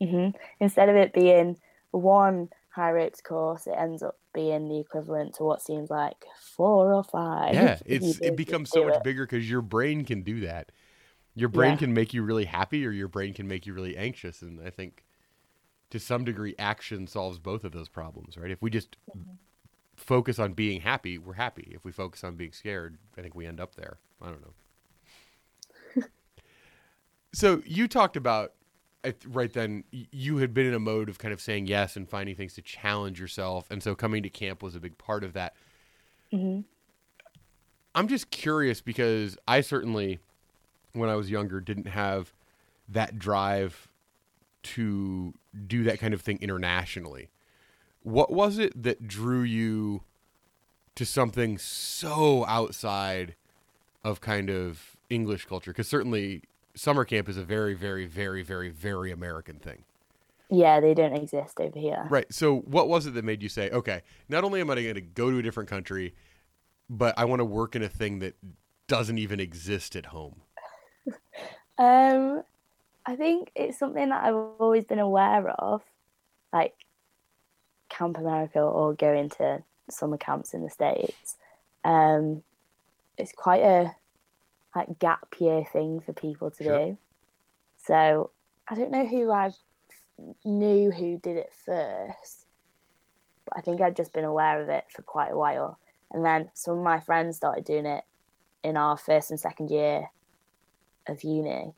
hmm 0.00 0.28
instead 0.60 0.88
of 0.88 0.96
it 0.96 1.12
being 1.12 1.56
one 1.90 2.48
high 2.74 2.90
ropes 2.90 3.20
course, 3.20 3.66
it 3.66 3.74
ends 3.78 4.02
up 4.02 4.16
being 4.34 4.68
the 4.68 4.80
equivalent 4.80 5.34
to 5.34 5.44
what 5.44 5.62
seems 5.62 5.90
like 5.90 6.16
four 6.56 6.92
or 6.94 7.04
five. 7.04 7.56
Yeah, 7.56 7.78
it's 7.86 8.18
it 8.20 8.36
becomes 8.36 8.70
so 8.70 8.82
much 8.84 8.94
it. 8.96 9.02
bigger 9.02 9.24
because 9.26 9.48
your 9.50 9.62
brain 9.62 10.04
can 10.04 10.22
do 10.22 10.40
that. 10.40 10.70
Your 11.34 11.48
brain 11.48 11.76
Yeah. 11.76 11.78
can 11.78 11.94
make 11.94 12.14
you 12.14 12.22
really 12.22 12.46
happy, 12.46 12.86
or 12.86 12.90
your 12.92 13.08
brain 13.08 13.34
can 13.34 13.48
make 13.48 13.66
you 13.66 13.74
really 13.74 13.96
anxious. 13.96 14.42
And 14.42 14.60
I 14.66 14.70
think, 14.70 15.04
to 15.90 16.00
some 16.00 16.24
degree, 16.24 16.54
action 16.58 17.06
solves 17.06 17.38
both 17.40 17.64
of 17.64 17.72
those 17.72 17.88
problems, 17.90 18.38
right? 18.38 18.52
If 18.52 18.62
we 18.62 18.70
just 18.70 18.96
Mm-hmm. 19.16 19.36
Focus 19.96 20.38
on 20.38 20.52
being 20.52 20.80
happy, 20.80 21.18
we're 21.18 21.34
happy. 21.34 21.72
If 21.74 21.84
we 21.84 21.92
focus 21.92 22.24
on 22.24 22.36
being 22.36 22.52
scared, 22.52 22.98
I 23.16 23.22
think 23.22 23.34
we 23.34 23.46
end 23.46 23.60
up 23.60 23.74
there. 23.74 23.98
I 24.20 24.26
don't 24.26 24.42
know. 25.96 26.02
so 27.32 27.62
you 27.64 27.88
talked 27.88 28.16
about 28.16 28.52
right 29.26 29.52
then 29.52 29.82
you 29.90 30.36
had 30.36 30.54
been 30.54 30.64
in 30.66 30.74
a 30.74 30.78
mode 30.78 31.08
of 31.08 31.18
kind 31.18 31.34
of 31.34 31.40
saying 31.40 31.66
yes 31.66 31.96
and 31.96 32.08
finding 32.08 32.36
things 32.36 32.54
to 32.54 32.62
challenge 32.62 33.20
yourself, 33.20 33.70
and 33.70 33.82
so 33.82 33.94
coming 33.94 34.22
to 34.22 34.30
camp 34.30 34.62
was 34.62 34.74
a 34.76 34.80
big 34.80 34.96
part 34.96 35.24
of 35.24 35.32
that. 35.32 35.54
Mhm. 36.32 36.64
I'm 37.94 38.08
just 38.08 38.30
curious 38.30 38.80
because 38.80 39.36
I 39.46 39.60
certainly, 39.60 40.18
when 40.92 41.10
I 41.10 41.16
was 41.16 41.30
younger, 41.30 41.60
didn't 41.60 41.88
have 41.88 42.32
that 42.88 43.18
drive 43.18 43.88
to 44.62 45.34
do 45.66 45.82
that 45.84 45.98
kind 45.98 46.14
of 46.14 46.22
thing 46.22 46.38
internationally. 46.40 47.28
What 48.02 48.32
was 48.32 48.58
it 48.58 48.82
that 48.82 49.06
drew 49.06 49.42
you 49.42 50.02
to 50.94 51.06
something 51.06 51.58
so 51.58 52.44
outside 52.46 53.34
of 54.04 54.20
kind 54.20 54.50
of 54.50 54.96
English 55.08 55.46
culture? 55.46 55.70
Because 55.70 55.88
certainly 55.88 56.42
summer 56.74 57.04
camp 57.04 57.28
is 57.28 57.36
a 57.36 57.44
very, 57.44 57.74
very, 57.74 58.06
very, 58.06 58.42
very, 58.42 58.68
very 58.70 59.10
American 59.10 59.56
thing. 59.56 59.84
Yeah, 60.50 60.80
they 60.80 60.92
don't 60.92 61.14
exist 61.14 61.58
over 61.60 61.78
here. 61.78 62.06
Right. 62.10 62.30
So, 62.30 62.58
what 62.58 62.88
was 62.88 63.06
it 63.06 63.14
that 63.14 63.24
made 63.24 63.42
you 63.42 63.48
say, 63.48 63.70
okay, 63.70 64.02
not 64.28 64.44
only 64.44 64.60
am 64.60 64.68
I 64.70 64.74
going 64.74 64.94
to 64.94 65.00
go 65.00 65.30
to 65.30 65.38
a 65.38 65.42
different 65.42 65.68
country, 65.70 66.14
but 66.90 67.14
I 67.16 67.24
want 67.24 67.40
to 67.40 67.44
work 67.44 67.74
in 67.74 67.82
a 67.82 67.88
thing 67.88 68.18
that 68.18 68.34
doesn't 68.86 69.16
even 69.16 69.40
exist 69.40 69.96
at 69.96 70.06
home? 70.06 70.42
Um, 71.78 72.42
I 73.06 73.16
think 73.16 73.50
it's 73.56 73.78
something 73.78 74.10
that 74.10 74.22
I've 74.22 74.34
always 74.34 74.84
been 74.84 74.98
aware 74.98 75.48
of, 75.48 75.82
like 76.52 76.74
Camp 77.92 78.18
America 78.18 78.60
or 78.60 78.94
going 78.94 79.28
to 79.30 79.62
summer 79.90 80.16
camps 80.16 80.54
in 80.54 80.62
the 80.62 80.70
States. 80.70 81.36
Um, 81.84 82.42
it's 83.18 83.32
quite 83.32 83.62
a 83.62 83.94
like 84.74 84.98
gap 84.98 85.34
year 85.38 85.64
thing 85.72 86.00
for 86.00 86.12
people 86.12 86.50
to 86.50 86.64
Sure. 86.64 86.78
do. 86.86 86.98
So 87.84 88.30
I 88.68 88.74
don't 88.74 88.90
know 88.90 89.06
who 89.06 89.30
I 89.30 89.50
knew 90.44 90.90
who 90.90 91.18
did 91.18 91.36
it 91.36 91.52
first, 91.66 92.46
but 93.44 93.58
I 93.58 93.60
think 93.60 93.80
I'd 93.80 93.96
just 93.96 94.12
been 94.12 94.24
aware 94.24 94.62
of 94.62 94.68
it 94.68 94.84
for 94.88 95.02
quite 95.02 95.32
a 95.32 95.36
while. 95.36 95.78
And 96.10 96.24
then 96.24 96.50
some 96.54 96.78
of 96.78 96.84
my 96.84 97.00
friends 97.00 97.36
started 97.36 97.64
doing 97.64 97.86
it 97.86 98.04
in 98.64 98.76
our 98.76 98.96
first 98.96 99.30
and 99.30 99.38
second 99.40 99.70
year 99.70 100.08
of 101.06 101.22
uni 101.24 101.74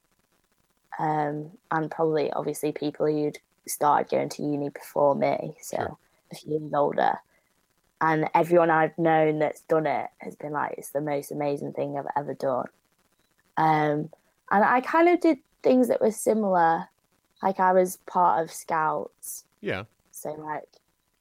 um, 0.99 1.51
and 1.71 1.91
probably 1.91 2.31
obviously 2.33 2.73
people 2.73 3.07
who'd 3.07 3.39
started 3.67 4.11
going 4.11 4.29
to 4.29 4.43
uni 4.43 4.69
before 4.69 5.15
me, 5.15 5.57
so 5.61 5.77
Sure. 5.77 5.99
A 6.33 6.35
few 6.35 6.59
years 6.59 6.73
older. 6.75 7.19
And 8.01 8.29
everyone 8.35 8.71
I've 8.71 8.97
known 8.99 9.39
that's 9.39 9.63
done 9.63 9.87
it 9.87 10.09
has 10.19 10.35
been 10.37 10.53
like, 10.53 10.75
it's 10.77 10.91
the 10.91 11.01
most 11.01 11.33
amazing 11.33 11.73
thing 11.73 11.97
I've 11.97 12.11
ever 12.17 12.35
done. 12.35 12.67
Um, 13.57 14.11
and 14.51 14.65
I 14.65 14.81
kind 14.81 15.09
of 15.09 15.21
did 15.21 15.39
things 15.63 15.89
that 15.89 16.01
were 16.01 16.11
similar. 16.11 16.89
Like 17.43 17.61
I 17.61 17.73
was 17.73 17.97
part 18.07 18.43
of 18.43 18.51
Scouts, 18.53 19.45
Yeah. 19.61 19.85
so 20.11 20.31
like 20.33 20.65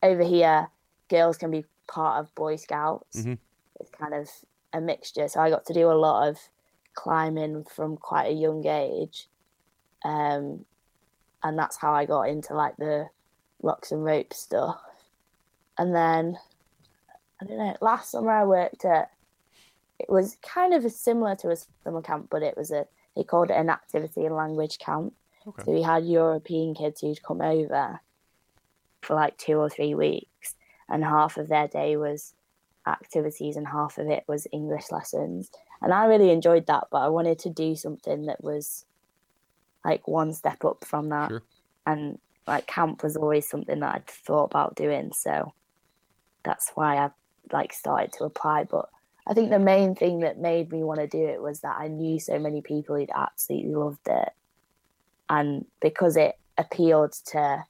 over 0.01 0.23
here, 0.23 0.67
girls 1.09 1.37
can 1.37 1.51
be 1.51 1.65
part 1.87 2.19
of 2.19 2.33
Boy 2.35 2.55
Scouts. 2.55 3.17
Mhm. 3.23 3.37
It's 3.79 3.89
kind 3.91 4.13
of 4.13 4.29
a 4.73 4.81
mixture. 4.81 5.27
So 5.27 5.39
I 5.39 5.49
got 5.49 5.65
to 5.67 5.73
do 5.73 5.89
a 5.89 5.93
lot 5.93 6.27
of 6.27 6.39
climbing 6.95 7.63
from 7.65 7.97
quite 7.97 8.27
a 8.27 8.33
young 8.33 8.65
age, 8.65 9.29
um, 10.03 10.65
and 11.43 11.57
that's 11.57 11.77
how 11.77 11.93
I 11.93 12.05
got 12.05 12.23
into 12.23 12.53
like 12.53 12.75
the 12.77 13.09
rocks 13.61 13.91
and 13.91 14.03
ropes 14.03 14.39
stuff. 14.39 14.81
And 15.77 15.93
then 15.93 16.37
I 17.41 17.45
don't 17.45 17.57
know. 17.57 17.75
Last 17.81 18.11
summer 18.11 18.31
I 18.31 18.45
worked 18.45 18.85
at. 18.85 19.09
It 19.99 20.09
was 20.09 20.37
kind 20.41 20.73
of 20.73 20.91
similar 20.91 21.35
to 21.37 21.51
a 21.51 21.57
summer 21.83 22.01
camp, 22.01 22.27
but 22.29 22.43
it 22.43 22.57
was 22.57 22.71
a 22.71 22.87
they 23.15 23.23
called 23.23 23.51
it 23.51 23.57
an 23.57 23.69
activity 23.69 24.25
and 24.25 24.35
language 24.35 24.79
camp. 24.79 25.13
Okay. 25.47 25.63
So 25.65 25.71
we 25.71 25.81
had 25.81 26.05
European 26.05 26.73
kids 26.73 27.01
who'd 27.01 27.23
come 27.23 27.41
over 27.41 27.99
for 29.01 29.15
like 29.15 29.37
two 29.37 29.57
or 29.57 29.69
three 29.69 29.93
weeks, 29.93 30.55
and 30.89 31.03
half 31.03 31.37
of 31.37 31.47
their 31.47 31.67
day 31.67 31.95
was 31.95 32.33
activities 32.87 33.55
and 33.55 33.67
half 33.67 33.97
of 33.97 34.09
it 34.09 34.23
was 34.27 34.47
English 34.51 34.91
lessons. 34.91 35.51
And 35.81 35.93
I 35.93 36.05
really 36.05 36.31
enjoyed 36.31 36.67
that, 36.67 36.87
but 36.91 36.99
I 36.99 37.09
wanted 37.09 37.39
to 37.39 37.49
do 37.49 37.75
something 37.75 38.25
that 38.25 38.43
was 38.43 38.85
like 39.85 40.07
one 40.07 40.33
step 40.33 40.63
up 40.65 40.85
from 40.85 41.09
that. 41.09 41.29
Sure. 41.29 41.43
And 41.85 42.19
like 42.47 42.67
camp 42.67 43.03
was 43.03 43.15
always 43.15 43.47
something 43.47 43.79
that 43.79 43.95
I'd 43.95 44.07
thought 44.07 44.45
about 44.45 44.75
doing. 44.75 45.11
So 45.13 45.53
that's 46.43 46.71
why 46.75 46.97
I 46.97 47.11
like 47.51 47.73
started 47.73 48.13
to 48.13 48.25
apply. 48.25 48.65
But 48.65 48.89
I 49.27 49.33
think 49.33 49.49
the 49.49 49.59
main 49.59 49.95
thing 49.95 50.19
that 50.19 50.39
made 50.39 50.71
me 50.71 50.83
want 50.83 50.99
to 50.99 51.07
do 51.07 51.25
it 51.27 51.41
was 51.41 51.61
that 51.61 51.77
I 51.79 51.87
knew 51.87 52.19
so 52.19 52.39
many 52.39 52.61
people 52.61 52.95
who'd 52.95 53.09
absolutely 53.13 53.75
loved 53.75 54.07
it. 54.07 54.29
And 55.29 55.65
because 55.81 56.17
it 56.17 56.37
appealed 56.57 57.13
to 57.27 57.63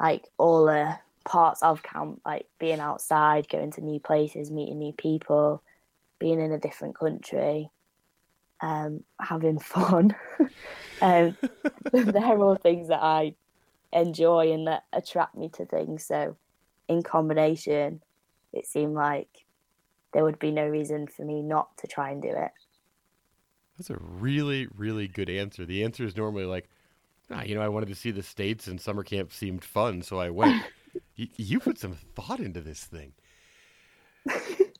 like 0.00 0.24
all 0.38 0.66
the 0.66 0.98
parts 1.24 1.62
of 1.62 1.82
camp, 1.82 2.20
like 2.24 2.46
being 2.58 2.80
outside, 2.80 3.48
going 3.48 3.72
to 3.72 3.80
new 3.80 4.00
places, 4.00 4.50
meeting 4.50 4.78
new 4.78 4.92
people, 4.92 5.62
being 6.18 6.40
in 6.40 6.52
a 6.52 6.58
different 6.58 6.96
country, 6.96 7.70
um, 8.60 9.04
having 9.20 9.58
fun. 9.58 10.14
um, 11.02 11.36
they're 11.92 12.38
all 12.38 12.56
things 12.56 12.88
that 12.88 13.02
I 13.02 13.34
enjoy 13.92 14.52
and 14.52 14.66
that 14.66 14.84
attract 14.92 15.36
me 15.36 15.48
to 15.50 15.64
things. 15.66 16.04
So, 16.04 16.36
in 16.88 17.02
combination, 17.02 18.02
it 18.52 18.66
seemed 18.66 18.94
like 18.94 19.28
there 20.12 20.24
would 20.24 20.38
be 20.38 20.50
no 20.50 20.66
reason 20.66 21.06
for 21.06 21.24
me 21.24 21.42
not 21.42 21.76
to 21.78 21.86
try 21.86 22.10
and 22.10 22.22
do 22.22 22.28
it. 22.30 22.50
That's 23.76 23.90
a 23.90 23.98
really, 24.00 24.66
really 24.76 25.06
good 25.08 25.30
answer. 25.30 25.64
The 25.64 25.84
answer 25.84 26.04
is 26.04 26.16
normally 26.16 26.44
like, 26.44 26.68
ah, 27.30 27.42
you 27.42 27.54
know, 27.54 27.60
I 27.62 27.68
wanted 27.68 27.88
to 27.90 27.94
see 27.94 28.10
the 28.10 28.22
states, 28.22 28.66
and 28.66 28.80
summer 28.80 29.04
camp 29.04 29.32
seemed 29.32 29.64
fun, 29.64 30.02
so 30.02 30.18
I 30.18 30.30
went. 30.30 30.58
you, 31.16 31.28
you 31.36 31.60
put 31.60 31.78
some 31.78 31.94
thought 31.94 32.40
into 32.40 32.60
this 32.60 32.84
thing. 32.84 33.12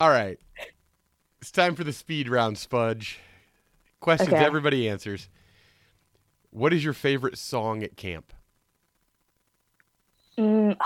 All 0.00 0.10
right, 0.10 0.38
it's 1.40 1.50
time 1.50 1.74
for 1.74 1.84
the 1.84 1.92
speed 1.92 2.28
round, 2.28 2.58
Smudge. 2.58 3.18
Questions 4.00 4.28
Okay. 4.34 4.44
everybody 4.44 4.88
answers. 4.88 5.28
What 6.50 6.72
is 6.72 6.84
your 6.84 6.92
favorite 6.92 7.38
song 7.38 7.82
at 7.82 7.96
camp? 7.96 8.32
Mm, 10.38 10.76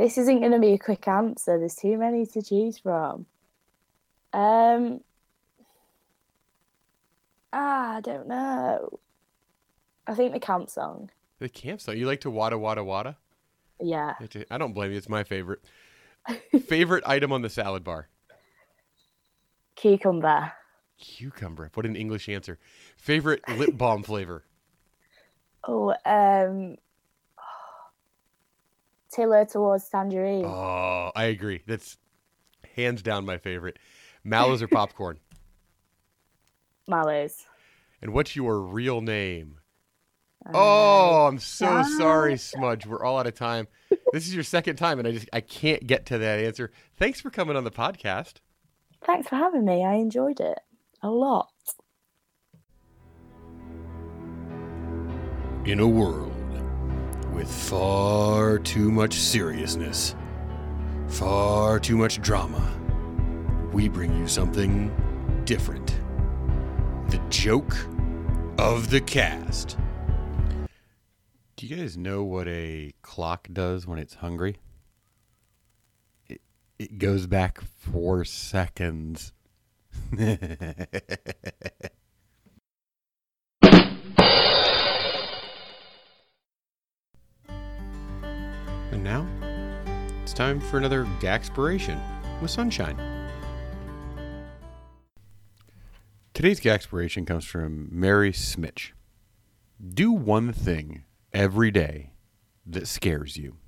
this 0.00 0.16
isn't 0.16 0.40
going 0.40 0.52
to 0.52 0.58
be 0.58 0.72
a 0.72 0.78
quick 0.78 1.06
answer. 1.06 1.58
There's 1.58 1.74
too 1.74 1.98
many 1.98 2.24
to 2.24 2.40
choose 2.40 2.78
from. 2.78 3.26
Um, 4.32 5.02
ah, 7.52 7.96
I 7.96 8.00
don't 8.00 8.26
know. 8.26 8.98
I 10.06 10.14
think 10.14 10.32
the 10.32 10.40
camp 10.40 10.70
song. 10.70 11.10
The 11.38 11.50
camp 11.50 11.82
song. 11.82 11.98
You 11.98 12.06
like 12.06 12.22
to 12.22 12.30
wada 12.30 12.56
wada 12.58 12.82
wada? 12.82 13.18
Yeah, 13.78 14.14
I 14.50 14.56
don't 14.56 14.72
blame 14.72 14.90
you. 14.90 14.96
It's 14.96 15.08
my 15.08 15.22
favorite. 15.22 15.60
favorite 16.66 17.04
item 17.06 17.30
on 17.32 17.42
the 17.42 17.50
salad 17.50 17.84
bar? 17.84 18.08
cucumber. 19.76 20.52
Cucumber. 20.98 21.70
What 21.74 21.86
an 21.86 21.96
English 21.96 22.28
answer. 22.28 22.58
Favorite 22.96 23.46
lip 23.48 23.76
balm 23.76 24.02
flavor? 24.02 24.44
Oh, 25.62 25.94
um, 26.06 26.76
Tiller 29.12 29.44
towards 29.44 29.88
tangerine. 29.88 30.44
Oh, 30.44 31.10
I 31.16 31.24
agree. 31.24 31.62
That's 31.66 31.96
hands 32.76 33.02
down 33.02 33.24
my 33.24 33.38
favorite. 33.38 33.78
Mallows 34.24 34.62
or 34.62 34.68
popcorn? 34.68 35.18
Mallows. 36.88 37.44
And 38.02 38.12
what's 38.12 38.34
your 38.36 38.60
real 38.60 39.00
name? 39.00 39.56
Uh, 40.46 40.52
Oh, 40.54 41.26
I'm 41.26 41.38
so 41.38 41.66
stop. 41.82 41.86
sorry, 41.98 42.36
Smudge. 42.38 42.86
We're 42.86 43.04
all 43.04 43.18
out 43.18 43.26
of 43.26 43.34
time. 43.34 43.68
This 44.12 44.26
is 44.26 44.34
your 44.34 44.44
second 44.44 44.76
time, 44.76 44.98
and 44.98 45.06
I 45.06 45.12
just 45.12 45.28
I 45.32 45.40
can't 45.40 45.86
get 45.86 46.06
to 46.06 46.18
that 46.18 46.38
answer. 46.40 46.70
Thanks 46.96 47.20
for 47.20 47.30
coming 47.30 47.56
on 47.56 47.64
the 47.64 47.70
podcast. 47.70 48.34
Thanks 49.04 49.28
for 49.28 49.36
having 49.36 49.64
me. 49.64 49.84
I 49.84 49.94
enjoyed 49.94 50.40
it 50.40 50.58
a 51.02 51.10
lot. 51.10 51.48
In 55.66 55.78
a 55.80 55.86
world 55.86 56.32
with 57.32 57.50
far 57.50 58.58
too 58.58 58.90
much 58.90 59.14
seriousness, 59.14 60.14
far 61.08 61.78
too 61.78 61.96
much 61.96 62.20
drama, 62.20 62.76
we 63.72 63.88
bring 63.88 64.16
you 64.16 64.26
something 64.26 64.92
different. 65.44 65.98
The 67.08 67.20
joke 67.28 67.76
of 68.58 68.90
the 68.90 69.00
cast. 69.00 69.78
Do 71.56 71.66
you 71.66 71.76
guys 71.76 71.96
know 71.96 72.24
what 72.24 72.48
a 72.48 72.94
clock 73.02 73.48
does 73.52 73.86
when 73.86 73.98
it's 73.98 74.14
hungry? 74.14 74.56
It, 76.28 76.40
it 76.78 76.98
goes 76.98 77.26
back 77.26 77.60
four 77.60 78.24
seconds. 78.24 79.32
time 90.50 90.60
for 90.60 90.78
another 90.78 91.04
Gaxpiration 91.20 92.00
with 92.42 92.50
Sunshine. 92.50 92.98
Today's 96.34 96.58
Gaxpiration 96.58 97.24
comes 97.24 97.44
from 97.44 97.88
Mary 97.92 98.32
Schmich. 98.32 98.90
Do 99.94 100.10
one 100.10 100.52
thing 100.52 101.04
every 101.32 101.70
day 101.70 102.14
that 102.66 102.88
scares 102.88 103.36
you. 103.36 103.58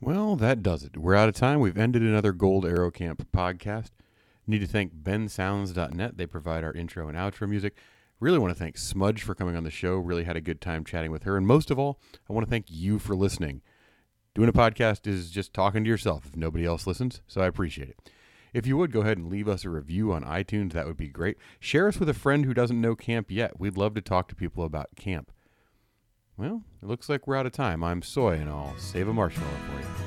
Well, 0.00 0.36
that 0.36 0.62
does 0.62 0.84
it. 0.84 0.96
We're 0.96 1.14
out 1.14 1.28
of 1.28 1.34
time. 1.34 1.60
We've 1.60 1.76
ended 1.76 2.00
another 2.00 2.32
Gold 2.32 2.64
Arrow 2.64 2.90
Camp 2.90 3.28
podcast. 3.30 3.90
Need 4.46 4.60
to 4.60 4.66
thank 4.66 4.94
bensounds.net. 4.94 6.16
They 6.16 6.26
provide 6.26 6.64
our 6.64 6.72
intro 6.72 7.08
and 7.08 7.18
outro 7.18 7.46
music. 7.46 7.76
Really 8.20 8.38
want 8.38 8.54
to 8.54 8.58
thank 8.58 8.78
Smudge 8.78 9.22
for 9.22 9.34
coming 9.34 9.54
on 9.54 9.64
the 9.64 9.70
show. 9.70 9.96
Really 9.96 10.24
had 10.24 10.36
a 10.36 10.40
good 10.40 10.62
time 10.62 10.82
chatting 10.82 11.10
with 11.10 11.24
her. 11.24 11.36
And 11.36 11.46
most 11.46 11.70
of 11.70 11.78
all, 11.78 12.00
I 12.26 12.32
want 12.32 12.46
to 12.46 12.50
thank 12.50 12.70
you 12.70 12.98
for 12.98 13.14
listening. 13.14 13.60
Doing 14.34 14.48
a 14.48 14.52
podcast 14.52 15.06
is 15.06 15.30
just 15.30 15.54
talking 15.54 15.84
to 15.84 15.90
yourself 15.90 16.26
if 16.26 16.36
nobody 16.36 16.66
else 16.66 16.88
listens, 16.88 17.20
so 17.28 17.40
I 17.40 17.46
appreciate 17.46 17.90
it. 17.90 18.10
If 18.52 18.66
you 18.66 18.76
would 18.76 18.90
go 18.90 19.02
ahead 19.02 19.16
and 19.16 19.30
leave 19.30 19.46
us 19.46 19.64
a 19.64 19.70
review 19.70 20.12
on 20.12 20.24
iTunes, 20.24 20.72
that 20.72 20.86
would 20.86 20.96
be 20.96 21.06
great. 21.06 21.36
Share 21.60 21.86
us 21.86 22.00
with 22.00 22.08
a 22.08 22.14
friend 22.14 22.44
who 22.44 22.52
doesn't 22.52 22.80
know 22.80 22.96
camp 22.96 23.30
yet. 23.30 23.60
We'd 23.60 23.76
love 23.76 23.94
to 23.94 24.00
talk 24.00 24.26
to 24.28 24.34
people 24.34 24.64
about 24.64 24.96
camp. 24.96 25.30
Well, 26.36 26.62
it 26.82 26.86
looks 26.86 27.08
like 27.08 27.28
we're 27.28 27.36
out 27.36 27.46
of 27.46 27.52
time. 27.52 27.84
I'm 27.84 28.02
Soy, 28.02 28.32
and 28.32 28.50
I'll 28.50 28.76
save 28.76 29.06
a 29.06 29.12
marshmallow 29.12 29.50
for 29.68 29.80
you. 29.80 30.03